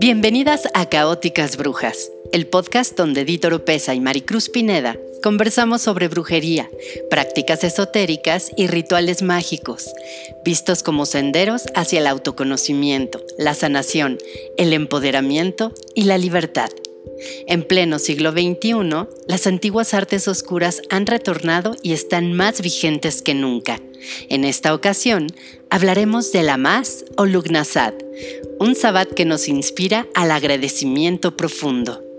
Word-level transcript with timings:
Bienvenidas 0.00 0.66
a 0.72 0.88
Caóticas 0.88 1.58
Brujas, 1.58 2.10
el 2.32 2.46
podcast 2.46 2.96
donde 2.96 3.26
Dito 3.26 3.48
Oropesa 3.48 3.94
y 3.94 4.00
Maricruz 4.00 4.48
Pineda 4.48 4.96
conversamos 5.22 5.82
sobre 5.82 6.08
brujería, 6.08 6.70
prácticas 7.10 7.64
esotéricas 7.64 8.50
y 8.56 8.66
rituales 8.66 9.20
mágicos, 9.20 9.92
vistos 10.42 10.82
como 10.82 11.04
senderos 11.04 11.64
hacia 11.74 11.98
el 11.98 12.06
autoconocimiento, 12.06 13.22
la 13.36 13.52
sanación, 13.52 14.16
el 14.56 14.72
empoderamiento 14.72 15.74
y 15.94 16.04
la 16.04 16.16
libertad. 16.16 16.70
En 17.46 17.62
pleno 17.62 17.98
siglo 17.98 18.32
XXI, 18.32 19.06
las 19.26 19.46
antiguas 19.46 19.94
artes 19.94 20.28
oscuras 20.28 20.82
han 20.90 21.06
retornado 21.06 21.76
y 21.82 21.92
están 21.92 22.32
más 22.32 22.60
vigentes 22.60 23.22
que 23.22 23.34
nunca. 23.34 23.80
En 24.28 24.44
esta 24.44 24.74
ocasión, 24.74 25.26
hablaremos 25.68 26.32
de 26.32 26.42
la 26.42 26.56
Más 26.56 27.04
o 27.16 27.26
Lugnasad, 27.26 27.94
un 28.58 28.74
sabbat 28.74 29.12
que 29.12 29.24
nos 29.24 29.48
inspira 29.48 30.06
al 30.14 30.30
agradecimiento 30.30 31.36
profundo. 31.36 32.09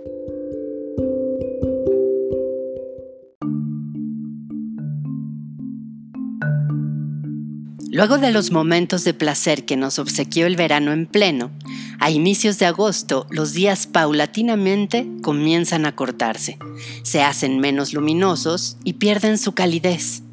Luego 7.94 8.18
de 8.18 8.32
los 8.32 8.52
momentos 8.52 9.04
de 9.04 9.14
placer 9.14 9.66
que 9.66 9.76
nos 9.76 10.00
obsequió 10.00 10.48
el 10.48 10.56
verano 10.56 10.94
en 10.94 11.06
pleno, 11.06 11.52
a 12.00 12.10
inicios 12.10 12.58
de 12.58 12.66
agosto 12.66 13.28
los 13.30 13.52
días 13.52 13.86
paulatinamente 13.86 15.06
comienzan 15.22 15.86
a 15.86 15.94
cortarse, 15.94 16.58
se 17.04 17.22
hacen 17.22 17.60
menos 17.60 17.92
luminosos 17.92 18.78
y 18.86 18.94
pierden 18.94 19.38
su 19.38 19.52
calidez. 19.52 20.24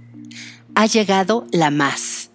Ha 0.77 0.87
llegado 0.87 1.49
la 1.51 1.73
más. 1.73 2.31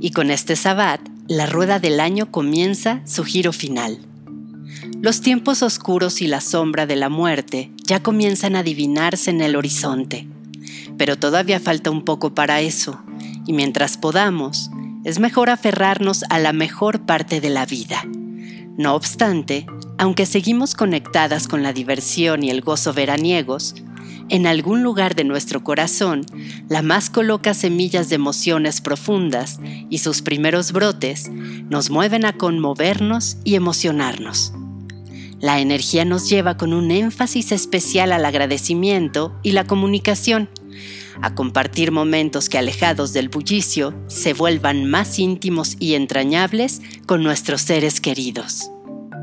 Y 0.00 0.12
con 0.12 0.30
este 0.30 0.56
sabbat, 0.56 1.02
la 1.28 1.44
rueda 1.44 1.78
del 1.78 2.00
año 2.00 2.30
comienza 2.30 3.02
su 3.04 3.24
giro 3.24 3.52
final. 3.52 3.98
Los 5.02 5.20
tiempos 5.20 5.62
oscuros 5.62 6.22
y 6.22 6.28
la 6.28 6.40
sombra 6.40 6.86
de 6.86 6.96
la 6.96 7.10
muerte 7.10 7.72
ya 7.84 8.02
comienzan 8.02 8.56
a 8.56 8.60
adivinarse 8.60 9.28
en 9.28 9.42
el 9.42 9.54
horizonte. 9.54 10.26
Pero 10.96 11.18
todavía 11.18 11.60
falta 11.60 11.90
un 11.90 12.06
poco 12.06 12.34
para 12.34 12.62
eso, 12.62 12.98
y 13.46 13.52
mientras 13.52 13.96
podamos, 13.96 14.70
es 15.04 15.18
mejor 15.18 15.50
aferrarnos 15.50 16.24
a 16.30 16.38
la 16.38 16.52
mejor 16.52 17.06
parte 17.06 17.40
de 17.40 17.50
la 17.50 17.66
vida 17.66 18.04
no 18.76 18.94
obstante, 18.94 19.66
aunque 19.96 20.26
seguimos 20.26 20.74
conectadas 20.74 21.48
con 21.48 21.62
la 21.62 21.72
diversión 21.72 22.42
y 22.42 22.50
el 22.50 22.60
gozo 22.60 22.92
veraniegos, 22.92 23.74
en 24.28 24.46
algún 24.46 24.82
lugar 24.82 25.14
de 25.14 25.24
nuestro 25.24 25.64
corazón, 25.64 26.26
la 26.68 26.82
más 26.82 27.08
coloca 27.08 27.54
semillas 27.54 28.08
de 28.08 28.16
emociones 28.16 28.80
profundas 28.80 29.60
y 29.88 29.98
sus 29.98 30.20
primeros 30.20 30.72
brotes 30.72 31.30
nos 31.30 31.90
mueven 31.90 32.26
a 32.26 32.34
conmovernos 32.34 33.38
y 33.44 33.54
emocionarnos. 33.54 34.52
La 35.40 35.60
energía 35.60 36.04
nos 36.04 36.28
lleva 36.28 36.56
con 36.56 36.72
un 36.72 36.90
énfasis 36.90 37.52
especial 37.52 38.12
al 38.12 38.24
agradecimiento 38.24 39.32
y 39.42 39.52
la 39.52 39.64
comunicación, 39.64 40.50
a 41.22 41.34
compartir 41.34 41.92
momentos 41.92 42.48
que 42.48 42.58
alejados 42.58 43.12
del 43.12 43.28
bullicio 43.28 43.94
se 44.06 44.32
vuelvan 44.32 44.84
más 44.84 45.18
íntimos 45.18 45.76
y 45.80 45.94
entrañables 45.94 46.82
con 47.06 47.22
nuestros 47.22 47.62
seres 47.62 48.00
queridos. 48.00 48.70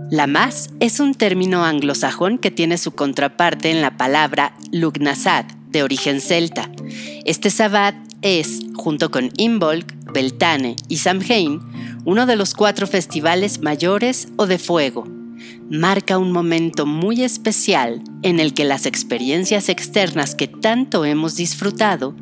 La 0.10 0.28
más 0.28 0.70
es 0.80 1.00
un 1.00 1.16
término 1.16 1.66
anglosajón 1.66 2.38
que 2.38 2.52
tiene 2.52 2.78
su 2.78 2.94
contraparte 2.94 3.72
en 3.72 3.82
la 3.82 3.98
palabra 3.98 4.54
Lugnasad, 4.72 5.46
de 5.70 5.82
origen 5.82 6.22
celta. 6.22 6.70
Este 7.26 7.50
sabbat 7.50 7.96
es, 8.22 8.60
junto 8.76 9.10
con 9.10 9.32
Imbolc, 9.38 9.92
Beltane 10.14 10.76
y 10.88 10.98
Samhain, 10.98 11.60
uno 12.06 12.26
de 12.26 12.36
los 12.36 12.54
cuatro 12.54 12.86
festivales 12.86 13.62
mayores 13.62 14.28
o 14.36 14.46
de 14.46 14.60
fuego, 14.60 15.08
marca 15.70 16.18
un 16.18 16.32
momento 16.32 16.86
muy 16.86 17.24
especial 17.24 18.04
en 18.22 18.40
el 18.40 18.54
que 18.54 18.64
las 18.64 18.86
experiencias 18.86 19.70
externas 19.70 20.36
que 20.36 20.48
tanto 20.48 21.06
hemos 21.06 21.36
disfrutado 21.36 22.16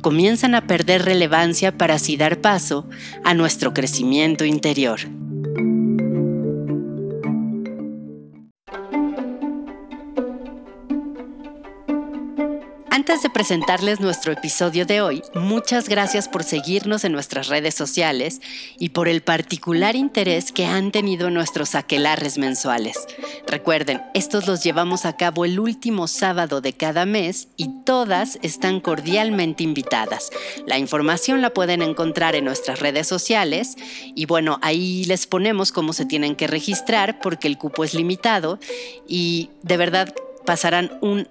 comienzan 0.00 0.54
a 0.54 0.66
perder 0.66 1.04
relevancia 1.04 1.76
para 1.76 1.94
así 1.94 2.16
dar 2.16 2.40
paso 2.40 2.88
a 3.24 3.34
nuestro 3.34 3.74
crecimiento 3.74 4.44
interior. 4.44 5.00
Antes 12.96 13.22
de 13.22 13.28
presentarles 13.28 14.00
nuestro 14.00 14.32
episodio 14.32 14.86
de 14.86 15.02
hoy, 15.02 15.22
muchas 15.34 15.86
gracias 15.86 16.30
por 16.30 16.44
seguirnos 16.44 17.04
en 17.04 17.12
nuestras 17.12 17.48
redes 17.48 17.74
sociales 17.74 18.40
y 18.78 18.88
por 18.88 19.06
el 19.06 19.20
particular 19.20 19.94
interés 19.96 20.50
que 20.50 20.64
han 20.64 20.92
tenido 20.92 21.28
nuestros 21.28 21.74
aquelarres 21.74 22.38
mensuales. 22.38 22.96
Recuerden, 23.46 24.00
estos 24.14 24.46
los 24.46 24.64
llevamos 24.64 25.04
a 25.04 25.14
cabo 25.14 25.44
el 25.44 25.60
último 25.60 26.08
sábado 26.08 26.62
de 26.62 26.72
cada 26.72 27.04
mes 27.04 27.48
y 27.58 27.68
todas 27.84 28.38
están 28.40 28.80
cordialmente 28.80 29.62
invitadas. 29.62 30.30
La 30.66 30.78
información 30.78 31.42
la 31.42 31.50
pueden 31.50 31.82
encontrar 31.82 32.34
en 32.34 32.46
nuestras 32.46 32.80
redes 32.80 33.06
sociales 33.06 33.76
y 34.14 34.24
bueno, 34.24 34.58
ahí 34.62 35.04
les 35.04 35.26
ponemos 35.26 35.70
cómo 35.70 35.92
se 35.92 36.06
tienen 36.06 36.34
que 36.34 36.46
registrar 36.46 37.20
porque 37.20 37.46
el 37.46 37.58
cupo 37.58 37.84
es 37.84 37.92
limitado 37.92 38.58
y 39.06 39.50
de 39.62 39.76
verdad 39.76 40.14
pasarán 40.46 40.96
un 41.02 41.28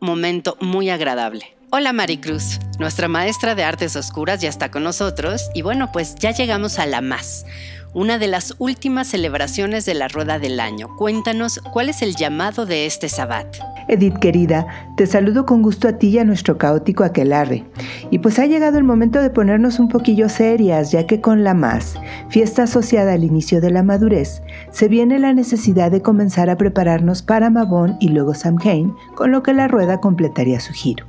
momento 0.00 0.56
muy 0.60 0.90
agradable. 0.90 1.56
Hola 1.70 1.92
Maricruz, 1.92 2.60
nuestra 2.78 3.08
maestra 3.08 3.54
de 3.54 3.64
artes 3.64 3.96
oscuras 3.96 4.40
ya 4.40 4.48
está 4.48 4.70
con 4.70 4.84
nosotros 4.84 5.50
y 5.54 5.62
bueno, 5.62 5.90
pues 5.92 6.14
ya 6.14 6.30
llegamos 6.30 6.78
a 6.78 6.86
la 6.86 7.00
más, 7.00 7.44
una 7.92 8.18
de 8.18 8.28
las 8.28 8.54
últimas 8.58 9.08
celebraciones 9.08 9.84
de 9.84 9.94
la 9.94 10.08
rueda 10.08 10.38
del 10.38 10.60
año. 10.60 10.88
Cuéntanos 10.96 11.60
cuál 11.72 11.88
es 11.88 12.02
el 12.02 12.14
llamado 12.14 12.66
de 12.66 12.86
este 12.86 13.08
sabbat. 13.08 13.56
Edith 13.88 14.18
querida, 14.18 14.66
te 14.96 15.06
saludo 15.06 15.46
con 15.46 15.62
gusto 15.62 15.88
a 15.88 15.92
ti 15.92 16.08
y 16.08 16.18
a 16.18 16.24
nuestro 16.24 16.58
caótico 16.58 17.04
aquelarre. 17.04 17.64
Y 18.10 18.18
pues 18.18 18.38
ha 18.38 18.46
llegado 18.46 18.78
el 18.78 18.84
momento 18.84 19.20
de 19.20 19.30
ponernos 19.30 19.78
un 19.78 19.88
poquillo 19.88 20.28
serias, 20.28 20.90
ya 20.90 21.06
que 21.06 21.20
con 21.20 21.44
la 21.44 21.54
más, 21.54 21.94
fiesta 22.28 22.64
asociada 22.64 23.12
al 23.12 23.24
inicio 23.24 23.60
de 23.60 23.70
la 23.70 23.82
madurez, 23.82 24.42
se 24.70 24.88
viene 24.88 25.18
la 25.18 25.32
necesidad 25.32 25.90
de 25.90 26.02
comenzar 26.02 26.50
a 26.50 26.56
prepararnos 26.56 27.22
para 27.22 27.50
Mabón 27.50 27.96
y 28.00 28.08
luego 28.08 28.34
Samhain, 28.34 28.92
con 29.14 29.30
lo 29.30 29.42
que 29.42 29.52
la 29.52 29.68
rueda 29.68 30.00
completaría 30.00 30.60
su 30.60 30.72
giro. 30.72 31.06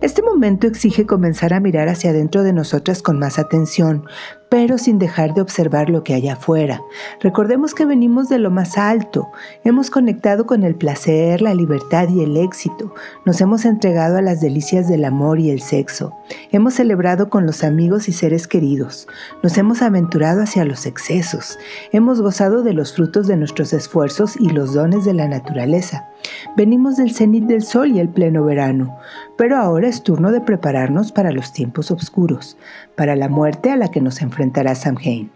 Este 0.00 0.22
momento 0.22 0.66
exige 0.66 1.06
comenzar 1.06 1.54
a 1.54 1.60
mirar 1.60 1.88
hacia 1.88 2.10
adentro 2.10 2.42
de 2.42 2.52
nosotras 2.52 3.00
con 3.00 3.18
más 3.18 3.38
atención, 3.38 4.04
pero 4.48 4.78
sin 4.78 4.98
dejar 4.98 5.34
de 5.34 5.40
observar 5.40 5.90
lo 5.90 6.04
que 6.04 6.14
hay 6.14 6.28
afuera. 6.28 6.82
Recordemos 7.20 7.74
que 7.74 7.84
venimos 7.84 8.28
de 8.28 8.38
lo 8.38 8.50
más 8.50 8.78
alto, 8.78 9.28
hemos 9.64 9.90
conectado 9.90 10.46
con 10.46 10.62
el 10.62 10.74
placer, 10.74 11.42
la 11.42 11.54
libertad 11.54 12.08
y 12.08 12.22
el 12.22 12.36
éxito, 12.36 12.94
nos 13.24 13.40
hemos 13.40 13.64
entregado 13.64 14.18
a 14.18 14.22
las 14.22 14.40
delicias 14.40 14.88
del 14.88 15.04
amor 15.04 15.40
y 15.40 15.50
el 15.50 15.60
sexo, 15.60 16.14
hemos 16.52 16.74
celebrado 16.74 17.28
con 17.28 17.46
los 17.46 17.64
amigos 17.64 18.08
y 18.08 18.12
seres 18.12 18.46
queridos, 18.46 19.08
nos 19.42 19.58
hemos 19.58 19.82
aventurado 19.82 20.42
hacia 20.42 20.64
los 20.64 20.86
excesos, 20.86 21.58
hemos 21.92 22.20
gozado 22.20 22.62
de 22.62 22.72
los 22.72 22.94
frutos 22.94 23.26
de 23.26 23.36
nuestros 23.36 23.72
esfuerzos 23.72 24.36
y 24.38 24.50
los 24.50 24.74
dones 24.74 25.04
de 25.04 25.14
la 25.14 25.28
naturaleza. 25.28 26.08
Venimos 26.56 26.96
del 26.96 27.14
cenit 27.14 27.44
del 27.44 27.62
sol 27.62 27.90
y 27.92 28.00
el 28.00 28.08
pleno 28.08 28.44
verano, 28.44 28.96
pero 29.36 29.56
ahora 29.56 29.88
es 29.88 30.02
turno 30.02 30.32
de 30.32 30.40
prepararnos 30.40 31.12
para 31.12 31.32
los 31.32 31.52
tiempos 31.52 31.90
oscuros, 31.90 32.56
para 32.96 33.16
la 33.16 33.28
muerte 33.28 33.70
a 33.70 33.76
la 33.76 33.90
que 33.90 34.00
nos 34.00 34.22
enfrentará 34.22 34.74
Samhain. 34.74 35.30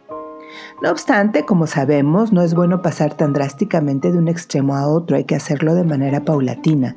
No 0.83 0.91
obstante, 0.91 1.45
como 1.45 1.67
sabemos, 1.67 2.33
no 2.33 2.43
es 2.43 2.55
bueno 2.55 2.83
pasar 2.83 3.15
tan 3.15 3.33
drásticamente 3.33 4.13
de 4.13 4.19
un 4.19 4.29
extremo 4.29 4.77
a 4.77 4.87
otro, 4.87 5.17
hay 5.17 5.25
que 5.25 5.35
hacerlo 5.35 5.75
de 5.75 5.85
manera 5.85 6.25
paulatina. 6.25 6.97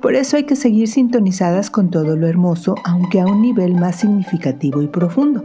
Por 0.00 0.14
eso 0.14 0.36
hay 0.36 0.44
que 0.44 0.56
seguir 0.56 0.88
sintonizadas 0.88 1.70
con 1.70 1.90
todo 1.90 2.16
lo 2.16 2.26
hermoso, 2.26 2.74
aunque 2.84 3.20
a 3.20 3.26
un 3.26 3.42
nivel 3.42 3.74
más 3.74 3.96
significativo 3.96 4.82
y 4.82 4.88
profundo. 4.88 5.44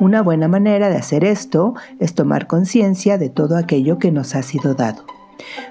Una 0.00 0.22
buena 0.22 0.48
manera 0.48 0.90
de 0.90 0.96
hacer 0.96 1.24
esto 1.24 1.74
es 1.98 2.14
tomar 2.14 2.46
conciencia 2.46 3.16
de 3.16 3.30
todo 3.30 3.56
aquello 3.56 3.98
que 3.98 4.12
nos 4.12 4.34
ha 4.34 4.42
sido 4.42 4.74
dado. 4.74 5.04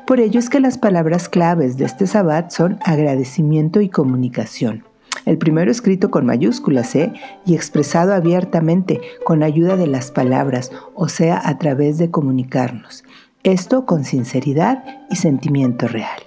Por 0.07 0.19
ello 0.19 0.39
es 0.39 0.49
que 0.49 0.59
las 0.59 0.77
palabras 0.77 1.29
claves 1.29 1.77
de 1.77 1.85
este 1.85 2.07
sabbat 2.07 2.51
son 2.51 2.79
agradecimiento 2.83 3.81
y 3.81 3.89
comunicación. 3.89 4.83
El 5.25 5.37
primero 5.37 5.71
escrito 5.71 6.11
con 6.11 6.25
mayúsculas 6.25 6.95
¿eh? 6.95 7.13
y 7.45 7.55
expresado 7.55 8.13
abiertamente 8.13 9.01
con 9.23 9.43
ayuda 9.43 9.77
de 9.77 9.87
las 9.87 10.11
palabras, 10.11 10.71
o 10.95 11.07
sea, 11.07 11.41
a 11.43 11.57
través 11.57 11.97
de 11.97 12.11
comunicarnos. 12.11 13.03
Esto 13.43 13.85
con 13.85 14.05
sinceridad 14.05 14.83
y 15.09 15.15
sentimiento 15.15 15.87
real. 15.87 16.23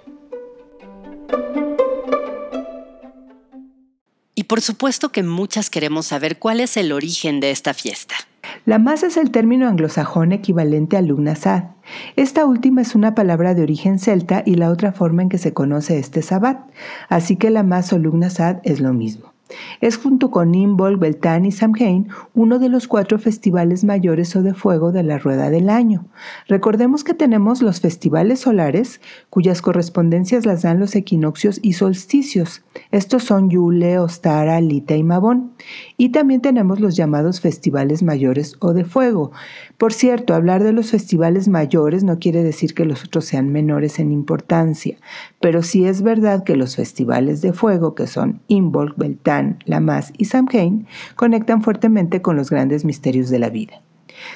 Y 4.34 4.44
por 4.44 4.60
supuesto 4.60 5.10
que 5.12 5.22
muchas 5.22 5.70
queremos 5.70 6.06
saber 6.06 6.38
cuál 6.38 6.60
es 6.60 6.76
el 6.76 6.92
origen 6.92 7.40
de 7.40 7.50
esta 7.50 7.74
fiesta. 7.74 8.14
La 8.64 8.78
masa 8.78 9.06
es 9.06 9.16
el 9.16 9.30
término 9.30 9.68
anglosajón 9.68 10.32
equivalente 10.32 10.96
a 10.96 11.02
lugnasad. 11.02 11.64
Esta 12.16 12.46
última 12.46 12.82
es 12.82 12.94
una 12.94 13.14
palabra 13.14 13.54
de 13.54 13.62
origen 13.62 13.98
celta 13.98 14.42
y 14.44 14.56
la 14.56 14.70
otra 14.70 14.92
forma 14.92 15.22
en 15.22 15.28
que 15.28 15.38
se 15.38 15.52
conoce 15.52 15.98
este 15.98 16.22
sabbat, 16.22 16.68
así 17.08 17.36
que 17.36 17.50
la 17.50 17.62
más 17.62 17.92
o 17.92 17.98
lugnasad 17.98 18.58
es 18.64 18.80
lo 18.80 18.92
mismo. 18.92 19.35
Es 19.80 19.96
junto 19.96 20.30
con 20.30 20.54
Imbolc, 20.54 20.98
Beltane 20.98 21.48
y 21.48 21.52
Samhain 21.52 22.08
uno 22.34 22.58
de 22.58 22.68
los 22.68 22.88
cuatro 22.88 23.18
festivales 23.18 23.84
mayores 23.84 24.34
o 24.36 24.42
de 24.42 24.54
fuego 24.54 24.92
de 24.92 25.02
la 25.02 25.18
rueda 25.18 25.50
del 25.50 25.68
año. 25.68 26.06
Recordemos 26.48 27.04
que 27.04 27.14
tenemos 27.14 27.62
los 27.62 27.80
festivales 27.80 28.40
solares, 28.40 29.00
cuyas 29.30 29.62
correspondencias 29.62 30.46
las 30.46 30.62
dan 30.62 30.80
los 30.80 30.96
equinoccios 30.96 31.60
y 31.62 31.74
solsticios. 31.74 32.62
Estos 32.90 33.24
son 33.24 33.50
Yule, 33.50 33.98
Ostara, 33.98 34.60
Lita 34.60 34.96
y 34.96 35.02
Mabón. 35.02 35.52
Y 35.96 36.10
también 36.10 36.40
tenemos 36.40 36.80
los 36.80 36.96
llamados 36.96 37.40
festivales 37.40 38.02
mayores 38.02 38.56
o 38.60 38.72
de 38.72 38.84
fuego. 38.84 39.32
Por 39.78 39.92
cierto, 39.92 40.34
hablar 40.34 40.62
de 40.62 40.72
los 40.72 40.90
festivales 40.90 41.48
mayores 41.48 42.04
no 42.04 42.18
quiere 42.18 42.42
decir 42.42 42.74
que 42.74 42.84
los 42.84 43.04
otros 43.04 43.24
sean 43.24 43.50
menores 43.52 43.98
en 43.98 44.12
importancia, 44.12 44.96
pero 45.46 45.62
sí 45.62 45.84
es 45.84 46.02
verdad 46.02 46.42
que 46.42 46.56
los 46.56 46.74
festivales 46.74 47.40
de 47.40 47.52
fuego, 47.52 47.94
que 47.94 48.08
son 48.08 48.40
Imbolc, 48.48 48.96
Beltane, 48.96 49.60
Lamas 49.64 50.12
y 50.18 50.24
Samhain, 50.24 50.88
conectan 51.14 51.62
fuertemente 51.62 52.20
con 52.20 52.34
los 52.34 52.50
grandes 52.50 52.84
misterios 52.84 53.30
de 53.30 53.38
la 53.38 53.48
vida. 53.48 53.80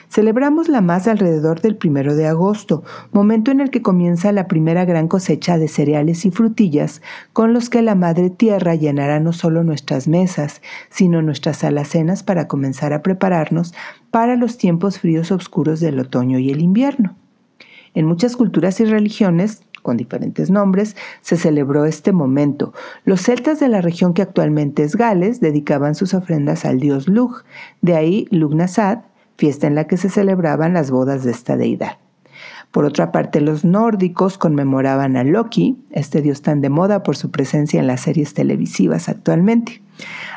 Celebramos 0.08 0.68
la 0.68 0.80
más 0.80 1.08
alrededor 1.08 1.62
del 1.62 1.74
primero 1.74 2.14
de 2.14 2.28
agosto, 2.28 2.84
momento 3.10 3.50
en 3.50 3.58
el 3.58 3.70
que 3.70 3.82
comienza 3.82 4.30
la 4.30 4.46
primera 4.46 4.84
gran 4.84 5.08
cosecha 5.08 5.58
de 5.58 5.66
cereales 5.66 6.24
y 6.26 6.30
frutillas, 6.30 7.02
con 7.32 7.52
los 7.52 7.70
que 7.70 7.82
la 7.82 7.96
Madre 7.96 8.30
Tierra 8.30 8.76
llenará 8.76 9.18
no 9.18 9.32
solo 9.32 9.64
nuestras 9.64 10.06
mesas, 10.06 10.62
sino 10.90 11.22
nuestras 11.22 11.64
alacenas 11.64 12.22
para 12.22 12.46
comenzar 12.46 12.92
a 12.92 13.02
prepararnos 13.02 13.74
para 14.12 14.36
los 14.36 14.58
tiempos 14.58 15.00
fríos 15.00 15.32
oscuros 15.32 15.80
del 15.80 15.98
otoño 15.98 16.38
y 16.38 16.50
el 16.50 16.60
invierno. 16.60 17.16
En 17.92 18.06
muchas 18.06 18.36
culturas 18.36 18.78
y 18.78 18.84
religiones, 18.84 19.64
con 19.80 19.96
diferentes 19.96 20.50
nombres, 20.50 20.96
se 21.20 21.36
celebró 21.36 21.84
este 21.84 22.12
momento. 22.12 22.72
Los 23.04 23.22
celtas 23.22 23.60
de 23.60 23.68
la 23.68 23.80
región 23.80 24.14
que 24.14 24.22
actualmente 24.22 24.82
es 24.82 24.96
Gales 24.96 25.40
dedicaban 25.40 25.94
sus 25.94 26.14
ofrendas 26.14 26.64
al 26.64 26.80
dios 26.80 27.08
Lug, 27.08 27.42
de 27.82 27.96
ahí 27.96 28.26
Lugnasad, 28.30 29.00
fiesta 29.36 29.66
en 29.66 29.74
la 29.74 29.86
que 29.86 29.96
se 29.96 30.10
celebraban 30.10 30.74
las 30.74 30.90
bodas 30.90 31.24
de 31.24 31.30
esta 31.30 31.56
deidad. 31.56 31.98
Por 32.70 32.84
otra 32.84 33.10
parte, 33.10 33.40
los 33.40 33.64
nórdicos 33.64 34.38
conmemoraban 34.38 35.16
a 35.16 35.24
Loki, 35.24 35.76
este 35.90 36.22
dios 36.22 36.42
tan 36.42 36.60
de 36.60 36.70
moda 36.70 37.02
por 37.02 37.16
su 37.16 37.30
presencia 37.30 37.80
en 37.80 37.88
las 37.88 38.02
series 38.02 38.32
televisivas 38.32 39.08
actualmente. 39.08 39.82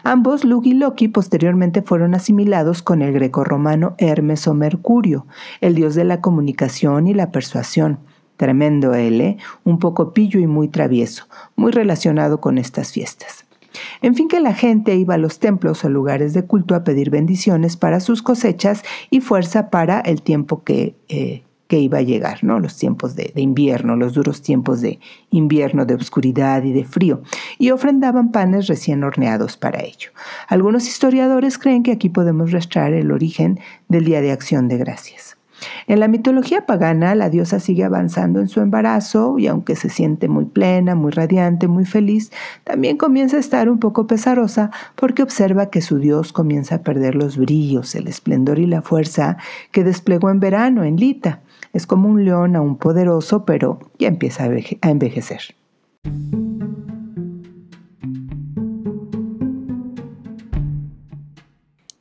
Ambos, 0.04 0.44
Lug 0.44 0.66
y 0.66 0.74
Loki, 0.74 1.10
posteriormente 1.10 1.84
fueron 1.84 2.16
asimilados 2.16 2.82
con 2.82 3.04
el 3.04 3.14
grecorromano 3.14 3.94
Hermes 4.00 4.48
o 4.48 4.56
Mercurio, 4.56 5.28
el 5.62 5.76
dios 5.76 5.94
de 5.94 6.06
la 6.06 6.22
comunicación 6.22 7.08
y 7.08 7.14
la 7.14 7.32
persuasión. 7.32 8.00
Tremendo 8.38 8.94
él, 8.94 9.38
un 9.64 9.80
poco 9.80 10.14
pillo 10.14 10.40
y 10.40 10.48
muy 10.48 10.68
travieso, 10.68 11.26
muy 11.56 11.72
relacionado 11.72 12.42
con 12.42 12.58
estas 12.58 12.92
fiestas. 12.92 13.46
En 14.02 14.16
fin, 14.16 14.28
que 14.28 14.40
la 14.40 14.54
gente 14.54 14.96
iba 14.96 15.16
a 15.16 15.18
los 15.18 15.40
templos 15.40 15.84
o 15.84 15.90
lugares 15.90 16.34
de 16.34 16.44
culto 16.46 16.76
a 16.76 16.84
pedir 16.84 17.10
bendiciones 17.10 17.78
para 17.78 18.00
sus 18.00 18.22
cosechas 18.22 18.84
y 19.10 19.22
fuerza 19.22 19.70
para 19.70 20.00
el 20.00 20.22
tiempo 20.22 20.64
que, 20.64 20.96
eh, 21.10 21.44
que 21.68 21.80
iba 21.80 22.00
a 22.00 22.04
llegar, 22.04 22.44
¿no? 22.44 22.60
Los 22.60 22.78
tiempos 22.78 23.16
de, 23.16 23.32
de, 23.34 23.42
invierno, 23.42 23.96
los 23.96 24.14
duros 24.14 24.42
tiempos 24.42 24.82
de 24.82 25.00
invierno, 25.32 25.86
de 25.86 25.96
oscuridad 25.96 26.64
y 26.64 26.74
de 26.74 26.86
frío, 26.86 27.24
y 27.58 27.72
ofrendaban 27.72 28.32
panes 28.32 28.68
recién 28.68 29.04
horneados 29.04 29.58
para 29.58 29.82
ello. 29.82 30.12
Algunos 30.48 30.88
historiadores 30.88 31.58
creen 31.58 31.84
que 31.84 31.92
aquí 31.92 32.10
podemos 32.10 32.52
rastrear 32.52 32.94
el 32.94 33.12
origen 33.12 33.60
del 33.88 34.06
Día 34.06 34.22
de 34.22 34.32
Acción 34.32 34.68
de 34.68 34.78
Gracias. 34.78 35.38
En 35.88 36.00
la 36.00 36.08
mitología 36.08 36.66
pagana, 36.66 37.16
la 37.16 37.30
diosa 37.30 37.60
sigue 37.60 37.84
avanzando 37.84 38.40
en 38.40 38.48
su 38.48 38.62
embarazo 38.62 39.38
y 39.38 39.48
aunque 39.48 39.76
se 39.76 39.90
siente 39.90 40.28
muy 40.28 40.46
plena, 40.46 40.96
muy 40.96 41.12
radiante, 41.12 41.68
muy 41.68 41.86
feliz, 41.86 42.32
también 42.64 42.98
comienza 42.98 43.38
a 43.38 43.40
estar 43.40 43.70
un 43.70 43.80
poco 43.80 44.08
pesarosa 44.08 44.72
porque 44.96 45.24
observa 45.24 45.70
que 45.70 45.82
su 45.82 45.98
dios 46.00 46.34
comienza 46.34 46.76
a 46.76 46.82
perder 46.82 47.16
los 47.16 47.38
brillos, 47.38 47.96
el 47.96 48.08
esplendor 48.08 48.60
y 48.60 48.66
la 48.66 48.82
fuerza 48.82 49.38
que 49.72 49.84
desplegó 49.84 50.30
en 50.30 50.40
verano 50.40 50.84
en 50.84 50.98
Lita. 50.98 51.42
Es 51.74 51.88
como 51.88 52.08
un 52.08 52.24
león 52.24 52.56
aún 52.56 52.78
poderoso, 52.78 53.46
pero 53.46 53.80
ya 53.98 54.08
empieza 54.08 54.44
a 54.44 54.90
envejecer. 54.90 55.42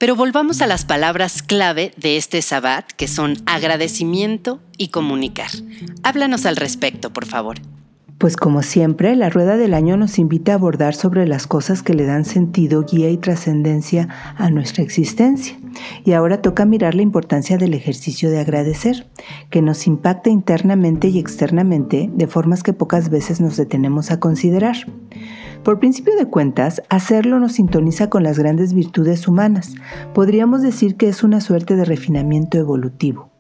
Pero 0.02 0.16
volvamos 0.16 0.60
a 0.62 0.66
las 0.66 0.84
palabras 0.84 1.44
clave 1.44 1.92
de 1.96 2.16
este 2.16 2.42
sabbat, 2.42 2.90
que 2.90 3.06
son 3.06 3.36
agradecimiento 3.46 4.58
y 4.76 4.88
comunicar. 4.88 5.50
Háblanos 6.02 6.44
al 6.44 6.56
respecto, 6.56 7.12
por 7.12 7.24
favor. 7.24 7.58
Pues 8.18 8.36
como 8.36 8.64
siempre, 8.64 9.14
la 9.14 9.30
rueda 9.30 9.56
del 9.56 9.74
año 9.74 9.96
nos 9.96 10.18
invita 10.18 10.50
a 10.50 10.54
abordar 10.56 10.96
sobre 10.96 11.24
las 11.24 11.46
cosas 11.46 11.84
que 11.84 11.94
le 11.94 12.04
dan 12.04 12.24
sentido, 12.24 12.84
guía 12.84 13.10
y 13.10 13.16
trascendencia 13.16 14.08
a 14.36 14.50
nuestra 14.50 14.82
existencia. 14.82 15.56
Y 16.04 16.14
ahora 16.14 16.42
toca 16.42 16.64
mirar 16.64 16.96
la 16.96 17.02
importancia 17.02 17.56
del 17.56 17.72
ejercicio 17.72 18.28
de 18.28 18.40
agradecer, 18.40 19.06
que 19.50 19.62
nos 19.62 19.86
impacta 19.86 20.30
internamente 20.30 21.10
y 21.10 21.20
externamente 21.20 22.10
de 22.12 22.26
formas 22.26 22.64
que 22.64 22.72
pocas 22.72 23.08
veces 23.08 23.40
nos 23.40 23.56
detenemos 23.56 24.10
a 24.10 24.18
considerar. 24.18 24.78
Por 25.64 25.78
principio 25.78 26.16
de 26.16 26.26
cuentas, 26.26 26.82
hacerlo 26.88 27.38
nos 27.38 27.52
sintoniza 27.52 28.10
con 28.10 28.24
las 28.24 28.36
grandes 28.36 28.74
virtudes 28.74 29.28
humanas. 29.28 29.74
Podríamos 30.12 30.60
decir 30.60 30.96
que 30.96 31.08
es 31.08 31.22
una 31.22 31.40
suerte 31.40 31.76
de 31.76 31.84
refinamiento 31.84 32.58
evolutivo. 32.58 33.30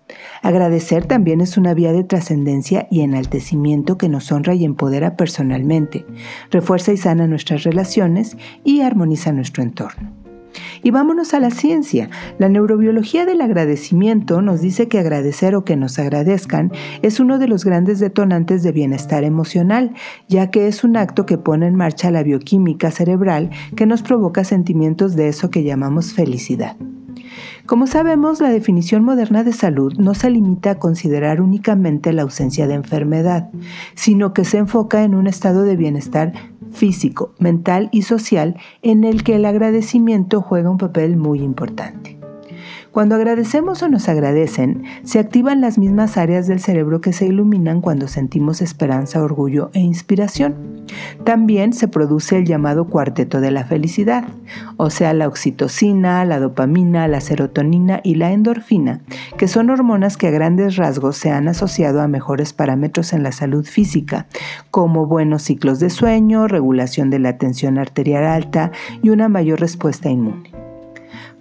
Agradecer 0.40 1.06
también 1.06 1.40
es 1.40 1.56
una 1.56 1.74
vía 1.74 1.92
de 1.92 2.04
trascendencia 2.04 2.86
y 2.90 3.00
enaltecimiento 3.00 3.98
que 3.98 4.08
nos 4.08 4.30
honra 4.30 4.54
y 4.54 4.64
empodera 4.64 5.16
personalmente, 5.16 6.06
refuerza 6.50 6.92
y 6.92 6.96
sana 6.96 7.26
nuestras 7.26 7.64
relaciones 7.64 8.36
y 8.62 8.82
armoniza 8.82 9.32
nuestro 9.32 9.64
entorno. 9.64 10.21
Y 10.82 10.90
vámonos 10.90 11.34
a 11.34 11.40
la 11.40 11.50
ciencia. 11.50 12.10
La 12.38 12.48
neurobiología 12.48 13.26
del 13.26 13.40
agradecimiento 13.40 14.42
nos 14.42 14.60
dice 14.60 14.88
que 14.88 14.98
agradecer 14.98 15.54
o 15.54 15.64
que 15.64 15.76
nos 15.76 15.98
agradezcan 15.98 16.72
es 17.02 17.20
uno 17.20 17.38
de 17.38 17.48
los 17.48 17.64
grandes 17.64 18.00
detonantes 18.00 18.62
de 18.62 18.72
bienestar 18.72 19.24
emocional, 19.24 19.92
ya 20.28 20.50
que 20.50 20.68
es 20.68 20.84
un 20.84 20.96
acto 20.96 21.26
que 21.26 21.38
pone 21.38 21.66
en 21.66 21.74
marcha 21.74 22.10
la 22.10 22.22
bioquímica 22.22 22.90
cerebral 22.90 23.50
que 23.76 23.86
nos 23.86 24.02
provoca 24.02 24.44
sentimientos 24.44 25.16
de 25.16 25.28
eso 25.28 25.50
que 25.50 25.62
llamamos 25.62 26.12
felicidad. 26.12 26.76
Como 27.66 27.86
sabemos, 27.86 28.40
la 28.40 28.50
definición 28.50 29.04
moderna 29.04 29.44
de 29.44 29.52
salud 29.52 29.94
no 29.98 30.14
se 30.14 30.30
limita 30.30 30.72
a 30.72 30.78
considerar 30.78 31.40
únicamente 31.40 32.12
la 32.12 32.22
ausencia 32.22 32.66
de 32.66 32.74
enfermedad, 32.74 33.50
sino 33.94 34.32
que 34.32 34.44
se 34.44 34.58
enfoca 34.58 35.04
en 35.04 35.14
un 35.14 35.26
estado 35.26 35.62
de 35.62 35.76
bienestar 35.76 36.32
físico, 36.72 37.34
mental 37.38 37.88
y 37.92 38.02
social 38.02 38.56
en 38.82 39.04
el 39.04 39.22
que 39.22 39.36
el 39.36 39.44
agradecimiento 39.44 40.40
juega 40.40 40.70
un 40.70 40.78
papel 40.78 41.16
muy 41.16 41.40
importante. 41.40 42.21
Cuando 42.92 43.14
agradecemos 43.14 43.82
o 43.82 43.88
nos 43.88 44.10
agradecen, 44.10 44.84
se 45.02 45.18
activan 45.18 45.62
las 45.62 45.78
mismas 45.78 46.18
áreas 46.18 46.46
del 46.46 46.60
cerebro 46.60 47.00
que 47.00 47.14
se 47.14 47.24
iluminan 47.24 47.80
cuando 47.80 48.06
sentimos 48.06 48.60
esperanza, 48.60 49.22
orgullo 49.22 49.70
e 49.72 49.80
inspiración. 49.80 50.84
También 51.24 51.72
se 51.72 51.88
produce 51.88 52.36
el 52.36 52.44
llamado 52.44 52.88
cuarteto 52.88 53.40
de 53.40 53.50
la 53.50 53.64
felicidad, 53.64 54.24
o 54.76 54.90
sea, 54.90 55.14
la 55.14 55.26
oxitocina, 55.26 56.22
la 56.26 56.38
dopamina, 56.38 57.08
la 57.08 57.22
serotonina 57.22 58.02
y 58.04 58.16
la 58.16 58.30
endorfina, 58.30 59.00
que 59.38 59.48
son 59.48 59.70
hormonas 59.70 60.18
que 60.18 60.26
a 60.26 60.30
grandes 60.30 60.76
rasgos 60.76 61.16
se 61.16 61.30
han 61.30 61.48
asociado 61.48 62.02
a 62.02 62.08
mejores 62.08 62.52
parámetros 62.52 63.14
en 63.14 63.22
la 63.22 63.32
salud 63.32 63.64
física, 63.64 64.26
como 64.70 65.06
buenos 65.06 65.44
ciclos 65.44 65.80
de 65.80 65.88
sueño, 65.88 66.46
regulación 66.46 67.08
de 67.08 67.20
la 67.20 67.38
tensión 67.38 67.78
arterial 67.78 68.26
alta 68.26 68.70
y 69.02 69.08
una 69.08 69.30
mayor 69.30 69.60
respuesta 69.60 70.10
inmune. 70.10 70.51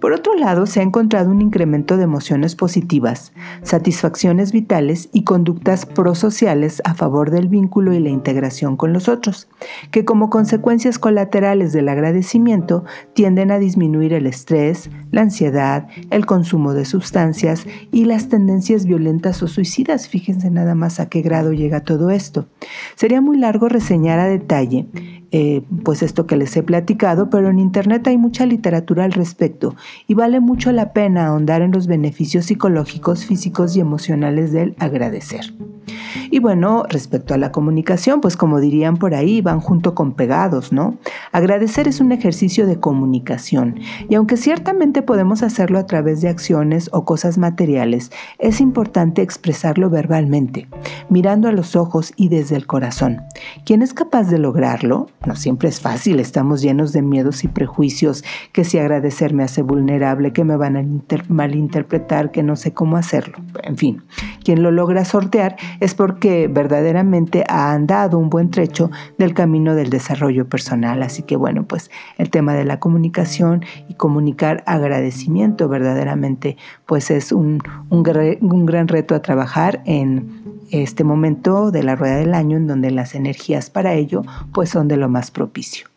Por 0.02 0.14
otro 0.14 0.34
lado, 0.34 0.66
se 0.66 0.80
ha 0.80 0.82
encontrado 0.82 1.30
un 1.30 1.40
incremento 1.40 1.96
de 1.96 2.02
emociones 2.02 2.56
positivas, 2.56 3.32
satisfacciones 3.62 4.50
vitales 4.50 5.08
y 5.12 5.22
conductas 5.22 5.86
prosociales 5.86 6.82
a 6.84 6.94
favor 6.94 7.30
del 7.30 7.46
vínculo 7.46 7.92
y 7.92 8.00
la 8.00 8.08
integración 8.08 8.76
con 8.76 8.92
los 8.92 9.08
otros, 9.08 9.48
que 9.92 10.04
como 10.04 10.28
consecuencias 10.28 10.98
colaterales 10.98 11.72
del 11.72 11.88
agradecimiento 11.88 12.84
tienden 13.14 13.52
a 13.52 13.60
disminuir 13.60 14.12
el 14.12 14.26
estrés, 14.26 14.90
la 15.12 15.20
ansiedad, 15.20 15.86
el 16.10 16.26
consumo 16.26 16.74
de 16.74 16.84
sustancias 16.84 17.64
y 17.92 18.04
las 18.04 18.28
tendencias 18.28 18.86
violentas 18.86 19.40
o 19.44 19.46
suicidas. 19.46 20.08
Fíjense 20.08 20.50
nada 20.50 20.74
más 20.74 20.98
a 20.98 21.08
qué 21.08 21.22
grado 21.22 21.52
llega 21.52 21.84
todo 21.84 22.10
esto. 22.10 22.48
Sería 22.96 23.20
muy 23.20 23.38
largo 23.38 23.68
reseñar 23.68 24.18
a 24.18 24.26
detalle 24.26 24.88
eh, 25.34 25.62
pues 25.82 26.02
esto 26.02 26.26
que 26.26 26.36
les 26.36 26.54
he 26.56 26.62
platicado, 26.62 27.30
pero 27.30 27.48
en 27.48 27.58
Internet 27.58 28.06
hay 28.06 28.18
mucha 28.18 28.44
literatura 28.44 29.04
al 29.04 29.12
respecto 29.12 29.74
y 30.06 30.12
vale 30.12 30.40
mucho 30.40 30.72
la 30.72 30.92
pena 30.92 31.26
ahondar 31.26 31.62
en 31.62 31.72
los 31.72 31.86
beneficios 31.86 32.44
psicológicos, 32.44 33.24
físicos 33.24 33.74
y 33.74 33.80
emocionales 33.80 34.52
del 34.52 34.76
agradecer. 34.78 35.54
Y 36.30 36.38
bueno, 36.38 36.84
respecto 36.88 37.34
a 37.34 37.38
la 37.38 37.52
comunicación, 37.52 38.20
pues 38.20 38.36
como 38.36 38.60
dirían 38.60 38.96
por 38.96 39.14
ahí, 39.14 39.40
van 39.40 39.60
junto 39.60 39.94
con 39.94 40.12
pegados, 40.12 40.72
¿no? 40.72 40.96
Agradecer 41.32 41.88
es 41.88 42.00
un 42.00 42.12
ejercicio 42.12 42.66
de 42.66 42.78
comunicación 42.78 43.80
y 44.08 44.14
aunque 44.14 44.36
ciertamente 44.36 45.02
podemos 45.02 45.42
hacerlo 45.42 45.78
a 45.78 45.86
través 45.86 46.20
de 46.20 46.28
acciones 46.28 46.88
o 46.92 47.04
cosas 47.04 47.38
materiales, 47.38 48.12
es 48.38 48.60
importante 48.60 49.22
expresarlo 49.22 49.90
verbalmente, 49.90 50.68
mirando 51.08 51.48
a 51.48 51.52
los 51.52 51.76
ojos 51.76 52.12
y 52.16 52.28
desde 52.28 52.56
el 52.56 52.66
corazón. 52.66 53.22
¿Quién 53.64 53.82
es 53.82 53.94
capaz 53.94 54.24
de 54.24 54.38
lograrlo? 54.38 55.08
No 55.26 55.36
siempre 55.36 55.68
es 55.68 55.80
fácil, 55.80 56.20
estamos 56.20 56.62
llenos 56.62 56.92
de 56.92 57.02
miedos 57.02 57.44
y 57.44 57.48
prejuicios, 57.48 58.24
que 58.52 58.64
si 58.64 58.78
agradecer 58.78 59.34
me 59.34 59.44
hace 59.44 59.62
vulnerable, 59.62 60.32
que 60.32 60.44
me 60.44 60.56
van 60.56 60.76
a 60.76 60.84
malinterpretar, 61.28 62.30
que 62.30 62.42
no 62.42 62.56
sé 62.56 62.72
cómo 62.72 62.96
hacerlo. 62.96 63.38
En 63.62 63.76
fin, 63.76 64.02
quien 64.42 64.62
lo 64.62 64.70
logra 64.70 65.04
sortear 65.04 65.56
es 65.80 65.94
porque 65.94 66.48
verdaderamente 66.48 67.44
ha 67.48 67.72
andado 67.72 68.18
un 68.18 68.30
buen 68.30 68.50
trecho 68.50 68.90
del 69.18 69.34
camino 69.34 69.74
del 69.74 69.90
desarrollo 69.90 70.48
personal. 70.48 71.02
Así 71.02 71.22
que 71.22 71.36
bueno, 71.36 71.64
pues 71.64 71.90
el 72.18 72.30
tema 72.30 72.54
de 72.54 72.64
la 72.64 72.80
comunicación 72.80 73.64
y 73.88 73.94
comunicar 73.94 74.62
agradecimiento 74.66 75.68
verdaderamente 75.68 76.56
pues 76.86 77.10
es 77.10 77.32
un, 77.32 77.60
un, 77.90 78.02
un 78.40 78.66
gran 78.66 78.88
reto 78.88 79.14
a 79.14 79.22
trabajar 79.22 79.82
en 79.86 80.41
este 80.72 81.04
momento 81.04 81.70
de 81.70 81.82
la 81.82 81.94
rueda 81.94 82.16
del 82.16 82.34
año 82.34 82.56
en 82.56 82.66
donde 82.66 82.90
las 82.90 83.14
energías 83.14 83.70
para 83.70 83.94
ello 83.94 84.22
pues 84.52 84.70
son 84.70 84.88
de 84.88 84.96
lo 84.96 85.08
más 85.08 85.30
propicio. 85.30 85.88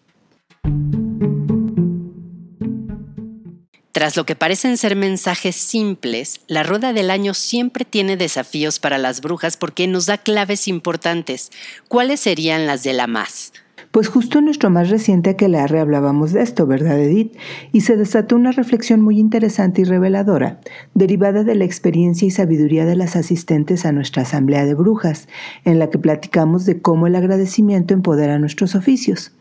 Tras 3.95 4.17
lo 4.17 4.25
que 4.25 4.35
parecen 4.35 4.75
ser 4.75 4.97
mensajes 4.97 5.55
simples, 5.55 6.41
la 6.47 6.63
rueda 6.63 6.91
del 6.91 7.09
año 7.09 7.33
siempre 7.33 7.85
tiene 7.85 8.17
desafíos 8.17 8.77
para 8.77 8.97
las 8.97 9.21
brujas 9.21 9.55
porque 9.55 9.87
nos 9.87 10.05
da 10.05 10.17
claves 10.17 10.67
importantes. 10.67 11.49
¿Cuáles 11.87 12.19
serían 12.19 12.67
las 12.67 12.83
de 12.83 12.91
la 12.91 13.07
más? 13.07 13.53
Pues 13.95 14.09
justo 14.09 14.39
en 14.39 14.45
nuestro 14.45 14.69
más 14.69 14.89
reciente 14.89 15.29
aquelarre 15.29 15.79
hablábamos 15.79 16.33
de 16.33 16.41
esto, 16.41 16.67
¿verdad, 16.67 16.99
Edith? 16.99 17.33
Y 17.71 17.79
se 17.79 17.95
desató 17.95 18.35
una 18.35 18.51
reflexión 18.51 18.99
muy 18.99 19.17
interesante 19.17 19.83
y 19.83 19.85
reveladora, 19.85 20.59
derivada 20.93 21.45
de 21.45 21.55
la 21.55 21.63
experiencia 21.63 22.27
y 22.27 22.31
sabiduría 22.31 22.83
de 22.83 22.97
las 22.97 23.15
asistentes 23.15 23.85
a 23.85 23.93
nuestra 23.93 24.23
asamblea 24.23 24.65
de 24.65 24.73
brujas, 24.73 25.29
en 25.63 25.79
la 25.79 25.89
que 25.89 25.97
platicamos 25.97 26.65
de 26.65 26.81
cómo 26.81 27.07
el 27.07 27.15
agradecimiento 27.15 27.93
empodera 27.93 28.37
nuestros 28.37 28.75
oficios. 28.75 29.31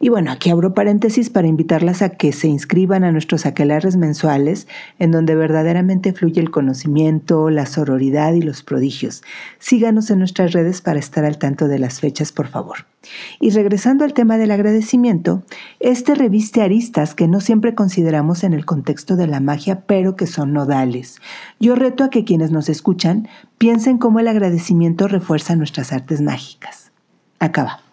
Y 0.00 0.08
bueno, 0.08 0.32
aquí 0.32 0.48
abro 0.48 0.72
paréntesis 0.72 1.28
para 1.28 1.48
invitarlas 1.48 2.00
a 2.00 2.08
que 2.08 2.32
se 2.32 2.48
inscriban 2.48 3.04
a 3.04 3.12
nuestros 3.12 3.44
aquelarres 3.44 3.98
mensuales, 3.98 4.68
en 4.98 5.10
donde 5.10 5.34
verdaderamente 5.34 6.14
fluye 6.14 6.40
el 6.40 6.50
conocimiento, 6.50 7.50
la 7.50 7.66
sororidad 7.66 8.32
y 8.32 8.40
los 8.40 8.62
prodigios. 8.62 9.22
Síganos 9.58 10.10
en 10.10 10.20
nuestras 10.20 10.52
redes 10.52 10.80
para 10.80 10.98
estar 10.98 11.26
al 11.26 11.36
tanto 11.36 11.68
de 11.68 11.78
las 11.78 12.00
fechas, 12.00 12.32
por 12.32 12.48
favor. 12.48 12.86
Y 13.40 13.50
regresando 13.50 14.04
al 14.04 14.12
tema 14.12 14.38
del 14.38 14.50
agradecimiento, 14.50 15.42
este 15.80 16.14
reviste 16.14 16.62
aristas 16.62 17.14
que 17.14 17.28
no 17.28 17.40
siempre 17.40 17.74
consideramos 17.74 18.44
en 18.44 18.52
el 18.52 18.64
contexto 18.64 19.16
de 19.16 19.26
la 19.26 19.40
magia, 19.40 19.82
pero 19.86 20.16
que 20.16 20.26
son 20.26 20.52
nodales. 20.52 21.20
Yo 21.60 21.74
reto 21.74 22.04
a 22.04 22.10
que 22.10 22.24
quienes 22.24 22.50
nos 22.50 22.68
escuchan 22.68 23.28
piensen 23.56 23.98
cómo 23.98 24.20
el 24.20 24.28
agradecimiento 24.28 25.08
refuerza 25.08 25.56
nuestras 25.56 25.92
artes 25.92 26.20
mágicas. 26.20 26.92
Acaba. 27.38 27.87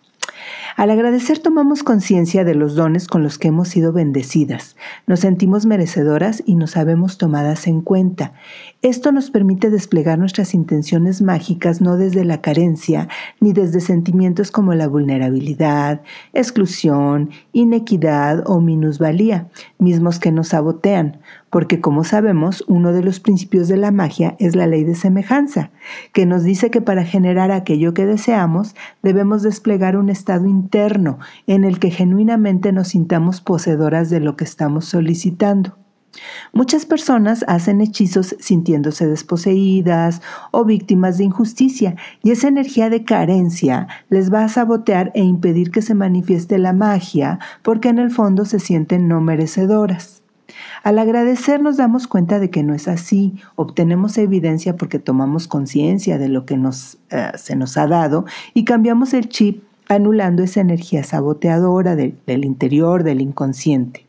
Al 0.76 0.92
agradecer 0.92 1.40
tomamos 1.40 1.84
conciencia 1.84 2.44
de 2.44 2.54
los 2.54 2.76
dones 2.76 3.08
con 3.08 3.24
los 3.24 3.38
que 3.38 3.48
hemos 3.48 3.70
sido 3.70 3.94
bendecidas, 3.94 4.76
nos 5.08 5.22
sentimos 5.22 5.66
merecedoras 5.66 6.44
y 6.46 6.56
nos 6.56 6.72
sabemos 6.72 7.18
tomadas 7.18 7.68
en 7.68 7.80
cuenta. 7.80 8.34
Esto 8.82 9.14
nos 9.14 9.32
permite 9.32 9.70
desplegar 9.70 10.20
nuestras 10.20 10.54
intenciones 10.54 11.22
mágicas 11.22 11.80
no 11.80 11.96
desde 11.96 12.26
la 12.26 12.42
carencia 12.42 13.08
ni 13.40 13.54
desde 13.54 13.80
sentimientos 13.80 14.52
como 14.52 14.74
la 14.74 14.90
vulnerabilidad, 14.90 16.02
exclusión, 16.34 17.30
inequidad 17.54 18.44
o 18.46 18.60
minusvalía, 18.60 19.48
mismos 19.80 20.20
que 20.20 20.34
nos 20.34 20.50
sabotean, 20.50 21.22
porque 21.56 21.80
como 21.80 22.04
sabemos, 22.04 22.66
uno 22.68 22.92
de 22.92 23.02
los 23.02 23.22
principios 23.22 23.70
de 23.70 23.78
la 23.78 23.92
magia 23.92 24.36
es 24.40 24.58
la 24.58 24.68
ley 24.68 24.84
de 24.84 24.94
semejanza, 24.94 25.72
que 26.12 26.26
nos 26.26 26.44
dice 26.44 26.70
que 26.70 26.82
para 26.82 27.06
generar 27.06 27.50
aquello 27.50 27.94
que 27.94 28.06
deseamos 28.06 28.76
debemos 29.02 29.42
desplegar 29.42 29.96
un 29.96 30.10
estado 30.10 30.48
interno 30.48 31.18
en 31.48 31.64
el 31.64 31.80
que 31.80 31.92
genuinamente 31.92 32.74
nos 32.74 32.90
sintamos 32.90 33.40
poseedoras 33.40 34.10
de 34.10 34.20
lo 34.20 34.36
que 34.36 34.44
estamos 34.44 34.84
solicitando. 34.84 35.78
Muchas 36.52 36.86
personas 36.86 37.46
hacen 37.48 37.80
hechizos 37.80 38.36
sintiéndose 38.38 39.08
desposeídas 39.08 40.22
o 40.52 40.66
víctimas 40.66 41.18
de 41.18 41.24
injusticia 41.24 41.96
y 42.22 42.32
esa 42.32 42.50
energía 42.50 42.90
de 42.90 43.06
carencia 43.06 43.88
les 44.10 44.30
va 44.30 44.44
a 44.44 44.50
sabotear 44.50 45.10
e 45.16 45.24
impedir 45.24 45.72
que 45.72 45.82
se 45.82 45.96
manifieste 45.96 46.58
la 46.58 46.74
magia 46.74 47.40
porque 47.64 47.88
en 47.88 48.00
el 48.00 48.12
fondo 48.12 48.44
se 48.44 48.60
sienten 48.60 49.08
no 49.08 49.22
merecedoras. 49.22 50.25
Al 50.84 51.00
agradecer 51.00 51.62
nos 51.62 51.78
damos 51.78 52.08
cuenta 52.08 52.40
de 52.40 52.50
que 52.50 52.64
no 52.64 52.74
es 52.74 52.88
así, 52.88 53.36
obtenemos 53.56 54.18
evidencia 54.18 54.76
porque 54.76 55.00
tomamos 55.00 55.48
conciencia 55.48 56.18
de 56.18 56.30
lo 56.30 56.46
que 56.46 56.58
nos, 56.58 56.98
eh, 57.10 57.32
se 57.36 57.56
nos 57.56 57.78
ha 57.78 57.88
dado 57.88 58.26
y 58.54 58.66
cambiamos 58.66 59.14
el 59.14 59.30
chip 59.30 59.64
anulando 59.88 60.44
esa 60.44 60.62
energía 60.62 61.04
saboteadora 61.04 61.96
del 61.96 62.46
interior, 62.46 63.04
del 63.04 63.22
inconsciente. 63.22 64.06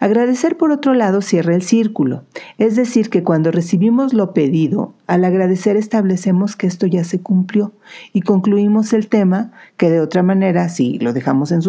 Agradecer, 0.00 0.56
por 0.56 0.70
otro 0.70 0.94
lado, 0.94 1.22
cierra 1.22 1.54
el 1.54 1.62
círculo, 1.62 2.22
es 2.58 2.76
decir, 2.76 3.10
que 3.10 3.24
cuando 3.24 3.50
recibimos 3.50 4.12
lo 4.12 4.32
pedido, 4.32 4.94
al 5.06 5.24
agradecer 5.24 5.76
establecemos 5.76 6.54
que 6.54 6.66
esto 6.66 6.86
ya 6.86 7.02
se 7.02 7.20
cumplió 7.20 7.72
y 8.12 8.20
concluimos 8.20 8.92
el 8.92 9.08
tema 9.08 9.50
que 9.76 9.90
de 9.90 10.00
otra 10.00 10.22
manera, 10.22 10.68
si 10.68 10.98
lo 10.98 11.12
dejamos 11.12 11.50
en, 11.50 11.60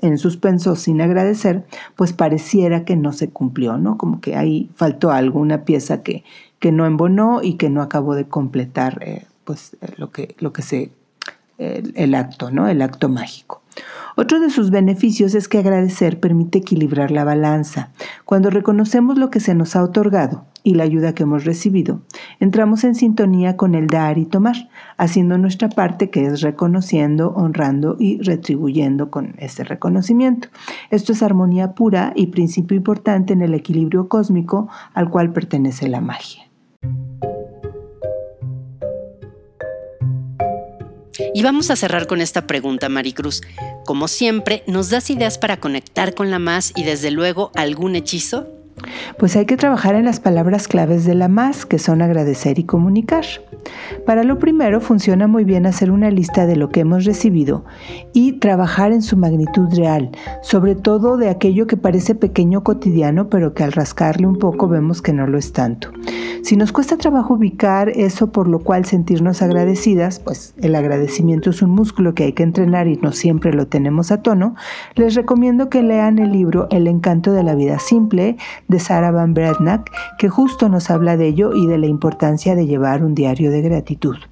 en 0.00 0.18
suspenso 0.18 0.76
sin 0.76 1.00
agradecer, 1.00 1.64
pues 1.96 2.12
pareciera 2.12 2.84
que 2.84 2.96
no 2.96 3.12
se 3.12 3.30
cumplió, 3.30 3.78
¿no? 3.78 3.96
Como 3.96 4.20
que 4.20 4.36
ahí 4.36 4.70
faltó 4.74 5.10
algo, 5.10 5.40
una 5.40 5.64
pieza 5.64 6.02
que, 6.02 6.24
que 6.58 6.70
no 6.70 6.84
embonó 6.84 7.42
y 7.42 7.54
que 7.54 7.70
no 7.70 7.80
acabó 7.80 8.14
de 8.14 8.26
completar 8.28 8.98
eh, 9.02 9.24
pues, 9.44 9.76
eh, 9.80 9.94
lo, 9.96 10.10
que, 10.10 10.34
lo 10.38 10.52
que 10.52 10.62
se, 10.62 10.92
el 11.58 12.14
acto, 12.14 12.50
¿no? 12.50 12.68
El 12.68 12.82
acto 12.82 13.08
mágico. 13.08 13.61
Otro 14.14 14.40
de 14.40 14.50
sus 14.50 14.70
beneficios 14.70 15.34
es 15.34 15.48
que 15.48 15.58
agradecer 15.58 16.20
permite 16.20 16.58
equilibrar 16.58 17.10
la 17.10 17.24
balanza. 17.24 17.90
Cuando 18.24 18.50
reconocemos 18.50 19.16
lo 19.16 19.30
que 19.30 19.40
se 19.40 19.54
nos 19.54 19.74
ha 19.74 19.82
otorgado 19.82 20.44
y 20.62 20.74
la 20.74 20.84
ayuda 20.84 21.14
que 21.14 21.22
hemos 21.22 21.44
recibido, 21.44 22.02
entramos 22.38 22.84
en 22.84 22.94
sintonía 22.94 23.56
con 23.56 23.74
el 23.74 23.86
dar 23.86 24.18
y 24.18 24.26
tomar, 24.26 24.68
haciendo 24.98 25.38
nuestra 25.38 25.70
parte 25.70 26.10
que 26.10 26.26
es 26.26 26.42
reconociendo, 26.42 27.32
honrando 27.34 27.96
y 27.98 28.20
retribuyendo 28.20 29.10
con 29.10 29.34
ese 29.38 29.64
reconocimiento. 29.64 30.48
Esto 30.90 31.12
es 31.12 31.22
armonía 31.22 31.72
pura 31.72 32.12
y 32.14 32.26
principio 32.26 32.76
importante 32.76 33.32
en 33.32 33.40
el 33.40 33.54
equilibrio 33.54 34.08
cósmico 34.08 34.68
al 34.92 35.08
cual 35.08 35.32
pertenece 35.32 35.88
la 35.88 36.02
magia. 36.02 36.51
Y 41.34 41.42
vamos 41.42 41.70
a 41.70 41.76
cerrar 41.76 42.06
con 42.06 42.20
esta 42.20 42.46
pregunta, 42.46 42.88
Maricruz. 42.90 43.40
Como 43.86 44.06
siempre, 44.06 44.62
¿nos 44.66 44.90
das 44.90 45.08
ideas 45.08 45.38
para 45.38 45.58
conectar 45.58 46.14
con 46.14 46.30
la 46.30 46.38
más 46.38 46.72
y 46.76 46.84
desde 46.84 47.10
luego 47.10 47.50
algún 47.54 47.96
hechizo? 47.96 48.48
Pues 49.18 49.36
hay 49.36 49.46
que 49.46 49.56
trabajar 49.56 49.94
en 49.94 50.04
las 50.04 50.20
palabras 50.20 50.68
claves 50.68 51.04
de 51.04 51.14
la 51.14 51.28
más, 51.28 51.64
que 51.64 51.78
son 51.78 52.02
agradecer 52.02 52.58
y 52.58 52.64
comunicar. 52.64 53.24
Para 54.06 54.24
lo 54.24 54.38
primero 54.40 54.80
funciona 54.80 55.28
muy 55.28 55.44
bien 55.44 55.64
hacer 55.64 55.92
una 55.92 56.10
lista 56.10 56.44
de 56.46 56.56
lo 56.56 56.70
que 56.70 56.80
hemos 56.80 57.04
recibido 57.04 57.64
y 58.12 58.32
trabajar 58.32 58.90
en 58.90 59.00
su 59.00 59.16
magnitud 59.16 59.68
real, 59.76 60.10
sobre 60.42 60.74
todo 60.74 61.16
de 61.16 61.28
aquello 61.28 61.68
que 61.68 61.76
parece 61.76 62.16
pequeño 62.16 62.64
cotidiano, 62.64 63.28
pero 63.28 63.54
que 63.54 63.62
al 63.62 63.70
rascarle 63.70 64.26
un 64.26 64.38
poco 64.38 64.66
vemos 64.66 65.02
que 65.02 65.12
no 65.12 65.28
lo 65.28 65.38
es 65.38 65.52
tanto. 65.52 65.90
Si 66.42 66.56
nos 66.56 66.72
cuesta 66.72 66.96
trabajo 66.96 67.34
ubicar 67.34 67.90
eso 67.90 68.32
por 68.32 68.48
lo 68.48 68.58
cual 68.58 68.84
sentirnos 68.84 69.40
agradecidas, 69.40 70.18
pues 70.18 70.54
el 70.60 70.74
agradecimiento 70.74 71.50
es 71.50 71.62
un 71.62 71.70
músculo 71.70 72.14
que 72.14 72.24
hay 72.24 72.32
que 72.32 72.42
entrenar 72.42 72.88
y 72.88 72.96
no 72.96 73.12
siempre 73.12 73.52
lo 73.52 73.68
tenemos 73.68 74.10
a 74.10 74.22
tono, 74.22 74.56
les 74.96 75.14
recomiendo 75.14 75.68
que 75.68 75.82
lean 75.82 76.18
el 76.18 76.32
libro 76.32 76.66
El 76.70 76.88
encanto 76.88 77.30
de 77.30 77.44
la 77.44 77.54
vida 77.54 77.78
simple 77.78 78.36
de 78.66 78.80
Sarah 78.80 79.12
Van 79.12 79.34
Brednak, 79.34 79.88
que 80.18 80.28
justo 80.28 80.68
nos 80.68 80.90
habla 80.90 81.16
de 81.16 81.28
ello 81.28 81.54
y 81.54 81.68
de 81.68 81.78
la 81.78 81.86
importancia 81.86 82.56
de 82.56 82.66
llevar 82.66 83.04
un 83.04 83.14
diario 83.14 83.52
de 83.52 83.62
gratitud 83.62 83.91
actitud. 83.92 84.31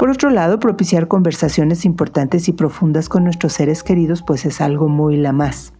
Por 0.00 0.08
otro 0.08 0.30
lado, 0.30 0.58
propiciar 0.58 1.08
conversaciones 1.08 1.84
importantes 1.84 2.48
y 2.48 2.54
profundas 2.54 3.10
con 3.10 3.22
nuestros 3.22 3.52
seres 3.52 3.82
queridos 3.82 4.22
pues 4.22 4.46
es 4.46 4.62
algo 4.62 4.88
muy 4.88 5.18
la 5.18 5.32
más. 5.32 5.74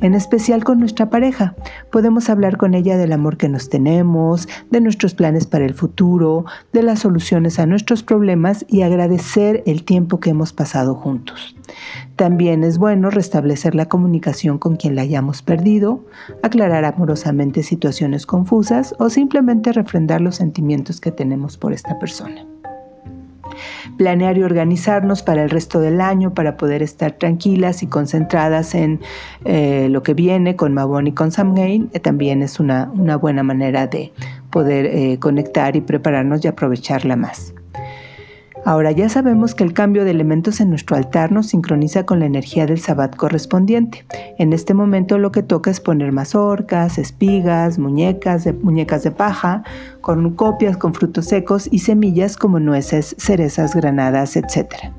En 0.00 0.14
especial 0.14 0.64
con 0.64 0.80
nuestra 0.80 1.10
pareja. 1.10 1.54
Podemos 1.92 2.30
hablar 2.30 2.56
con 2.56 2.72
ella 2.72 2.96
del 2.96 3.12
amor 3.12 3.36
que 3.36 3.50
nos 3.50 3.68
tenemos, 3.68 4.48
de 4.70 4.80
nuestros 4.80 5.12
planes 5.12 5.46
para 5.46 5.66
el 5.66 5.74
futuro, 5.74 6.46
de 6.72 6.82
las 6.82 7.00
soluciones 7.00 7.58
a 7.58 7.66
nuestros 7.66 8.02
problemas 8.02 8.64
y 8.66 8.80
agradecer 8.80 9.62
el 9.66 9.84
tiempo 9.84 10.20
que 10.20 10.30
hemos 10.30 10.54
pasado 10.54 10.94
juntos. 10.94 11.54
También 12.16 12.64
es 12.64 12.78
bueno 12.78 13.10
restablecer 13.10 13.74
la 13.74 13.90
comunicación 13.90 14.56
con 14.56 14.76
quien 14.76 14.94
la 14.94 15.02
hayamos 15.02 15.42
perdido, 15.42 16.02
aclarar 16.42 16.86
amorosamente 16.86 17.62
situaciones 17.62 18.24
confusas 18.24 18.94
o 18.98 19.10
simplemente 19.10 19.70
refrendar 19.74 20.22
los 20.22 20.36
sentimientos 20.36 20.98
que 20.98 21.12
tenemos 21.12 21.58
por 21.58 21.74
esta 21.74 21.98
persona. 21.98 22.46
Planear 23.96 24.38
y 24.38 24.42
organizarnos 24.42 25.22
para 25.22 25.42
el 25.42 25.50
resto 25.50 25.80
del 25.80 26.00
año 26.00 26.34
para 26.34 26.56
poder 26.56 26.82
estar 26.82 27.12
tranquilas 27.12 27.82
y 27.82 27.86
concentradas 27.86 28.74
en 28.74 29.00
eh, 29.44 29.88
lo 29.90 30.02
que 30.02 30.14
viene 30.14 30.56
con 30.56 30.74
Mabon 30.74 31.06
y 31.06 31.12
con 31.12 31.32
Samhain 31.32 31.90
eh, 31.92 32.00
también 32.00 32.42
es 32.42 32.60
una, 32.60 32.90
una, 32.94 33.16
buena 33.16 33.42
manera 33.42 33.86
de 33.86 34.12
poder 34.50 34.86
eh, 34.86 35.18
conectar 35.18 35.76
y 35.76 35.80
prepararnos 35.80 36.44
y 36.44 36.48
aprovecharla 36.48 37.16
más. 37.16 37.55
Ahora 38.66 38.90
ya 38.90 39.08
sabemos 39.08 39.54
que 39.54 39.62
el 39.62 39.72
cambio 39.72 40.04
de 40.04 40.10
elementos 40.10 40.60
en 40.60 40.70
nuestro 40.70 40.96
altar 40.96 41.30
nos 41.30 41.46
sincroniza 41.46 42.04
con 42.04 42.18
la 42.18 42.26
energía 42.26 42.66
del 42.66 42.80
sabbat 42.80 43.14
correspondiente. 43.14 44.04
En 44.38 44.52
este 44.52 44.74
momento 44.74 45.18
lo 45.18 45.30
que 45.30 45.44
toca 45.44 45.70
es 45.70 45.78
poner 45.78 46.10
mazorcas, 46.10 46.98
espigas, 46.98 47.78
muñecas 47.78 48.42
de, 48.42 48.54
muñecas 48.54 49.04
de 49.04 49.12
paja, 49.12 49.62
con 50.00 50.34
copias 50.34 50.76
con 50.76 50.94
frutos 50.94 51.26
secos 51.26 51.68
y 51.70 51.78
semillas 51.78 52.36
como 52.36 52.58
nueces, 52.58 53.14
cerezas, 53.20 53.72
granadas, 53.76 54.34
etc 54.34 54.95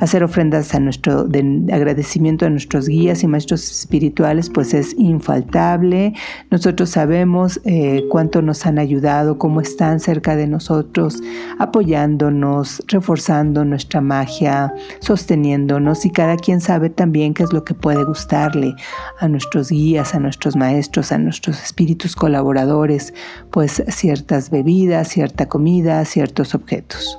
hacer 0.00 0.22
ofrendas 0.22 0.74
a 0.74 0.80
nuestro 0.80 1.24
de 1.24 1.66
agradecimiento 1.72 2.46
a 2.46 2.50
nuestros 2.50 2.88
guías 2.88 3.22
y 3.22 3.26
maestros 3.26 3.70
espirituales, 3.70 4.50
pues 4.50 4.74
es 4.74 4.94
infaltable. 4.98 6.14
Nosotros 6.50 6.90
sabemos 6.90 7.60
eh, 7.64 8.04
cuánto 8.10 8.42
nos 8.42 8.66
han 8.66 8.78
ayudado, 8.78 9.38
cómo 9.38 9.60
están 9.60 10.00
cerca 10.00 10.36
de 10.36 10.46
nosotros, 10.46 11.22
apoyándonos, 11.58 12.82
reforzando 12.88 13.64
nuestra 13.64 14.00
magia, 14.00 14.72
sosteniéndonos 15.00 16.04
y 16.04 16.10
cada 16.10 16.36
quien 16.36 16.60
sabe 16.60 16.90
también 16.90 17.34
qué 17.34 17.42
es 17.42 17.52
lo 17.52 17.64
que 17.64 17.74
puede 17.74 18.04
gustarle 18.04 18.74
a 19.20 19.28
nuestros 19.28 19.70
guías, 19.70 20.14
a 20.14 20.20
nuestros 20.20 20.56
maestros, 20.56 21.12
a 21.12 21.18
nuestros 21.18 21.62
espíritus 21.62 22.14
colaboradores, 22.16 23.14
pues 23.50 23.82
ciertas 23.88 24.50
bebidas, 24.50 25.08
cierta 25.08 25.46
comida, 25.46 26.04
ciertos 26.04 26.54
objetos. 26.54 27.18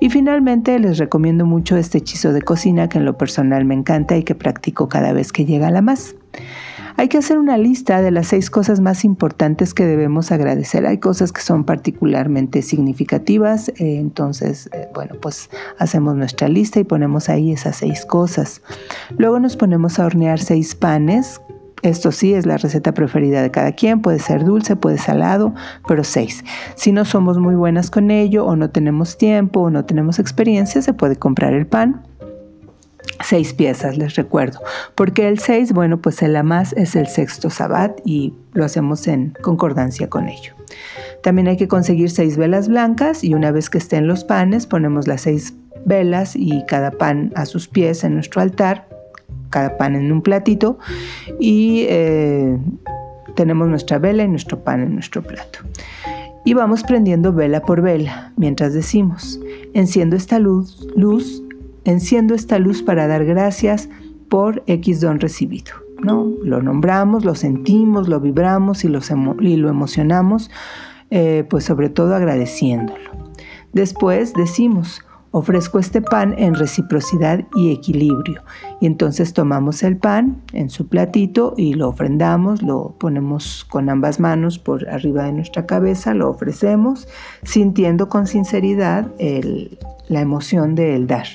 Y 0.00 0.10
finalmente 0.10 0.78
les 0.78 0.98
recomiendo 0.98 1.46
mucho 1.46 1.76
este 1.76 1.98
hechizo 1.98 2.32
de 2.32 2.42
cocina 2.42 2.88
que 2.88 2.98
en 2.98 3.04
lo 3.04 3.16
personal 3.16 3.64
me 3.64 3.74
encanta 3.74 4.16
y 4.16 4.22
que 4.22 4.34
practico 4.34 4.88
cada 4.88 5.12
vez 5.12 5.32
que 5.32 5.44
llega 5.44 5.70
la 5.70 5.82
más. 5.82 6.14
Hay 6.96 7.08
que 7.08 7.18
hacer 7.18 7.38
una 7.38 7.58
lista 7.58 8.02
de 8.02 8.12
las 8.12 8.28
seis 8.28 8.50
cosas 8.50 8.78
más 8.78 9.04
importantes 9.04 9.74
que 9.74 9.84
debemos 9.84 10.30
agradecer. 10.30 10.86
Hay 10.86 10.98
cosas 10.98 11.32
que 11.32 11.40
son 11.40 11.64
particularmente 11.64 12.62
significativas, 12.62 13.68
eh, 13.70 13.98
entonces, 13.98 14.70
eh, 14.72 14.88
bueno, 14.94 15.16
pues 15.20 15.50
hacemos 15.78 16.14
nuestra 16.14 16.46
lista 16.46 16.78
y 16.78 16.84
ponemos 16.84 17.28
ahí 17.28 17.50
esas 17.50 17.76
seis 17.76 18.06
cosas. 18.06 18.62
Luego 19.18 19.40
nos 19.40 19.56
ponemos 19.56 19.98
a 19.98 20.06
hornear 20.06 20.38
seis 20.38 20.76
panes 20.76 21.40
esto 21.84 22.12
sí 22.12 22.32
es 22.32 22.46
la 22.46 22.56
receta 22.56 22.94
preferida 22.94 23.42
de 23.42 23.50
cada 23.50 23.72
quien, 23.72 24.00
puede 24.00 24.18
ser 24.18 24.42
dulce, 24.44 24.74
puede 24.74 24.96
salado, 24.96 25.54
pero 25.86 26.02
seis. 26.02 26.42
Si 26.76 26.92
no 26.92 27.04
somos 27.04 27.38
muy 27.38 27.54
buenas 27.54 27.90
con 27.90 28.10
ello 28.10 28.46
o 28.46 28.56
no 28.56 28.70
tenemos 28.70 29.18
tiempo 29.18 29.60
o 29.60 29.70
no 29.70 29.84
tenemos 29.84 30.18
experiencia, 30.18 30.80
se 30.80 30.94
puede 30.94 31.16
comprar 31.16 31.52
el 31.52 31.66
pan. 31.66 32.02
Seis 33.22 33.52
piezas, 33.52 33.98
les 33.98 34.16
recuerdo. 34.16 34.60
Porque 34.94 35.28
el 35.28 35.38
seis, 35.38 35.74
bueno, 35.74 36.00
pues 36.00 36.22
el 36.22 36.42
más 36.42 36.72
es 36.72 36.96
el 36.96 37.06
sexto 37.06 37.50
sabbat 37.50 38.00
y 38.02 38.32
lo 38.54 38.64
hacemos 38.64 39.06
en 39.06 39.34
concordancia 39.42 40.08
con 40.08 40.28
ello. 40.28 40.54
También 41.22 41.48
hay 41.48 41.58
que 41.58 41.68
conseguir 41.68 42.10
seis 42.10 42.38
velas 42.38 42.68
blancas 42.68 43.22
y 43.22 43.34
una 43.34 43.50
vez 43.50 43.68
que 43.68 43.78
estén 43.78 44.06
los 44.06 44.24
panes, 44.24 44.66
ponemos 44.66 45.06
las 45.06 45.20
seis 45.20 45.54
velas 45.84 46.34
y 46.34 46.64
cada 46.66 46.90
pan 46.90 47.30
a 47.36 47.44
sus 47.44 47.68
pies 47.68 48.04
en 48.04 48.14
nuestro 48.14 48.40
altar 48.40 48.88
cada 49.54 49.76
pan 49.76 49.94
en 49.94 50.10
un 50.10 50.20
platito 50.20 50.78
y 51.38 51.86
eh, 51.88 52.58
tenemos 53.36 53.68
nuestra 53.68 54.00
vela 54.00 54.24
y 54.24 54.28
nuestro 54.28 54.64
pan 54.64 54.82
en 54.82 54.94
nuestro 54.94 55.22
plato. 55.22 55.60
Y 56.44 56.54
vamos 56.54 56.82
prendiendo 56.82 57.32
vela 57.32 57.62
por 57.62 57.80
vela 57.80 58.32
mientras 58.36 58.74
decimos, 58.74 59.40
enciendo 59.72 60.16
esta 60.16 60.40
luz, 60.40 60.88
luz, 60.96 61.44
enciendo 61.84 62.34
esta 62.34 62.58
luz 62.58 62.82
para 62.82 63.06
dar 63.06 63.24
gracias 63.24 63.88
por 64.28 64.64
X 64.66 65.00
don 65.00 65.20
recibido. 65.20 65.72
¿no? 66.02 66.26
Lo 66.42 66.60
nombramos, 66.60 67.24
lo 67.24 67.36
sentimos, 67.36 68.08
lo 68.08 68.18
vibramos 68.18 68.84
y, 68.84 68.88
y 68.88 69.56
lo 69.56 69.68
emocionamos, 69.68 70.50
eh, 71.10 71.46
pues 71.48 71.62
sobre 71.62 71.90
todo 71.90 72.16
agradeciéndolo. 72.16 73.12
Después 73.72 74.34
decimos, 74.34 75.00
ofrezco 75.34 75.80
este 75.80 76.00
pan 76.00 76.32
en 76.38 76.54
reciprocidad 76.54 77.44
y 77.56 77.72
equilibrio. 77.72 78.44
Y 78.80 78.86
entonces 78.86 79.32
tomamos 79.32 79.82
el 79.82 79.96
pan 79.96 80.40
en 80.52 80.70
su 80.70 80.86
platito 80.86 81.54
y 81.56 81.74
lo 81.74 81.88
ofrendamos, 81.88 82.62
lo 82.62 82.94
ponemos 83.00 83.66
con 83.68 83.90
ambas 83.90 84.20
manos 84.20 84.60
por 84.60 84.88
arriba 84.88 85.24
de 85.24 85.32
nuestra 85.32 85.66
cabeza, 85.66 86.14
lo 86.14 86.30
ofrecemos, 86.30 87.08
sintiendo 87.42 88.08
con 88.08 88.28
sinceridad 88.28 89.10
la 90.08 90.20
emoción 90.20 90.76
de 90.76 90.94
el 90.94 91.08
dar. 91.08 91.26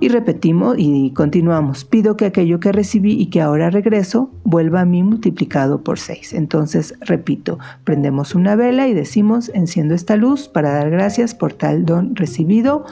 Y 0.00 0.08
repetimos 0.10 0.76
y 0.78 1.10
continuamos. 1.10 1.84
Pido 1.84 2.16
que 2.16 2.26
aquello 2.26 2.60
que 2.60 2.70
recibí 2.70 3.20
y 3.20 3.26
que 3.26 3.40
ahora 3.40 3.68
regreso 3.68 4.30
vuelva 4.44 4.82
a 4.82 4.84
mí 4.84 5.02
multiplicado 5.02 5.82
por 5.82 5.98
seis. 5.98 6.32
Entonces, 6.34 6.94
repito, 7.00 7.58
prendemos 7.82 8.36
una 8.36 8.54
vela 8.54 8.86
y 8.86 8.94
decimos, 8.94 9.50
enciendo 9.54 9.96
esta 9.96 10.16
luz 10.16 10.46
para 10.46 10.70
dar 10.70 10.90
gracias 10.90 11.34
por 11.34 11.52
tal 11.52 11.84
don 11.84 12.14
recibido. 12.14 12.84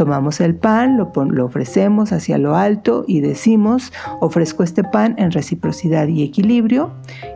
Tomamos 0.00 0.40
el 0.40 0.54
pan, 0.54 0.96
lo, 0.96 1.44
ofrecemos 1.44 2.10
hacia 2.12 2.38
lo 2.38 2.56
alto 2.56 3.04
y 3.06 3.20
decimos, 3.20 3.92
ofrezco 4.20 4.62
este 4.62 4.82
pan 4.82 5.14
en 5.18 5.30
reciprocidad 5.30 6.08
y 6.08 6.22
equilibrio. 6.22 6.90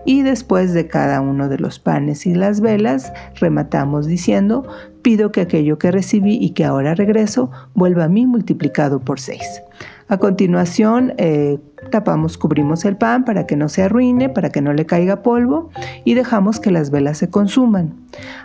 Y 0.07 0.22
después 0.22 0.72
de 0.72 0.87
cada 0.87 1.20
uno 1.20 1.50
de 1.50 1.59
los 1.59 1.79
panes 1.79 2.24
y 2.24 2.33
las 2.33 2.62
velas, 2.62 3.12
rematamos 3.38 4.07
diciendo, 4.07 4.66
pido 5.03 5.31
que 5.31 5.42
aquello 5.42 5.79
que 5.79 5.90
recibí 5.90 6.38
y 6.40 6.53
que 6.53 6.64
ahora 6.64 6.94
regreso 6.94 7.50
vuelva 7.74 8.05
a 8.05 8.09
mí 8.09 8.24
multiplicado 8.24 8.98
por 8.98 9.20
seis. 9.20 9.61
A 10.09 10.19
continuación, 10.19 11.14
eh, 11.17 11.59
tapamos, 11.90 12.37
cubrimos 12.37 12.85
el 12.85 12.97
pan 12.97 13.25
para 13.25 13.47
que 13.47 13.57
no 13.57 13.69
se 13.69 13.83
arruine, 13.83 14.29
para 14.29 14.51
que 14.51 14.61
no 14.61 14.73
le 14.73 14.85
caiga 14.85 15.23
polvo 15.23 15.71
y 16.05 16.14
dejamos 16.14 16.61
que 16.61 16.71
las 16.71 16.90
velas 16.90 17.19
se 17.19 17.31
consuman. 17.31 17.95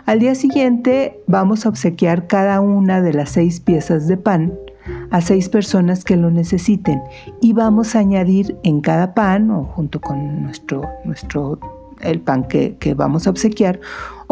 Al 0.06 0.20
día 0.20 0.34
siguiente 0.34 1.20
vamos 1.26 1.66
a 1.66 1.68
obsequiar 1.68 2.26
cada 2.26 2.60
una 2.60 3.02
de 3.02 3.12
las 3.12 3.30
seis 3.30 3.60
piezas 3.60 4.08
de 4.08 4.16
pan 4.16 4.54
a 5.10 5.20
seis 5.20 5.48
personas 5.48 6.04
que 6.04 6.16
lo 6.16 6.30
necesiten 6.30 7.02
y 7.40 7.52
vamos 7.52 7.94
a 7.94 8.00
añadir 8.00 8.56
en 8.62 8.80
cada 8.80 9.14
pan 9.14 9.50
o 9.50 9.64
junto 9.64 10.00
con 10.00 10.42
nuestro, 10.42 10.88
nuestro 11.04 11.79
el 12.02 12.20
pan 12.20 12.44
que, 12.48 12.76
que 12.78 12.94
vamos 12.94 13.26
a 13.26 13.30
obsequiar 13.30 13.80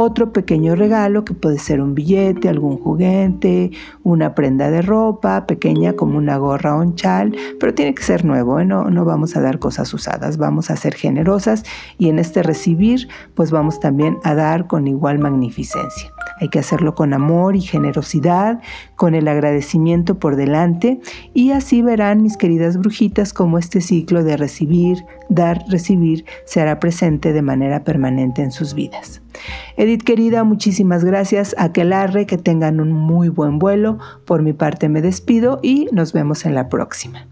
otro 0.00 0.32
pequeño 0.32 0.76
regalo 0.76 1.24
que 1.24 1.34
puede 1.34 1.58
ser 1.58 1.80
un 1.80 1.96
billete, 1.96 2.48
algún 2.48 2.78
juguete, 2.78 3.72
una 4.04 4.32
prenda 4.32 4.70
de 4.70 4.80
ropa 4.80 5.44
pequeña 5.44 5.94
como 5.94 6.18
una 6.18 6.36
gorra 6.36 6.76
o 6.76 6.80
un 6.80 6.94
chal, 6.94 7.36
pero 7.58 7.74
tiene 7.74 7.96
que 7.96 8.04
ser 8.04 8.24
nuevo, 8.24 8.60
¿eh? 8.60 8.64
no, 8.64 8.90
no 8.90 9.04
vamos 9.04 9.36
a 9.36 9.40
dar 9.40 9.58
cosas 9.58 9.92
usadas, 9.92 10.36
vamos 10.36 10.70
a 10.70 10.76
ser 10.76 10.94
generosas 10.94 11.64
y 11.98 12.10
en 12.10 12.20
este 12.20 12.44
recibir 12.44 13.08
pues 13.34 13.50
vamos 13.50 13.80
también 13.80 14.18
a 14.22 14.36
dar 14.36 14.68
con 14.68 14.86
igual 14.86 15.18
magnificencia. 15.18 16.12
Hay 16.40 16.48
que 16.48 16.58
hacerlo 16.58 16.94
con 16.94 17.12
amor 17.12 17.56
y 17.56 17.60
generosidad, 17.60 18.60
con 18.96 19.14
el 19.14 19.28
agradecimiento 19.28 20.18
por 20.18 20.36
delante 20.36 21.00
y 21.34 21.52
así 21.52 21.82
verán 21.82 22.22
mis 22.22 22.36
queridas 22.36 22.78
brujitas 22.78 23.32
cómo 23.32 23.58
este 23.58 23.80
ciclo 23.80 24.24
de 24.24 24.36
recibir, 24.36 25.04
dar, 25.28 25.64
recibir 25.68 26.24
se 26.44 26.60
hará 26.60 26.80
presente 26.80 27.32
de 27.32 27.42
manera 27.42 27.84
permanente 27.84 28.42
en 28.42 28.52
sus 28.52 28.74
vidas. 28.74 29.22
Edith 29.76 30.02
querida, 30.02 30.44
muchísimas 30.44 31.04
gracias. 31.04 31.54
Aquelarre, 31.58 32.26
que 32.26 32.38
tengan 32.38 32.80
un 32.80 32.92
muy 32.92 33.28
buen 33.28 33.58
vuelo. 33.58 33.98
Por 34.24 34.42
mi 34.42 34.52
parte 34.52 34.88
me 34.88 35.02
despido 35.02 35.60
y 35.62 35.88
nos 35.92 36.12
vemos 36.12 36.44
en 36.44 36.54
la 36.54 36.68
próxima. 36.68 37.26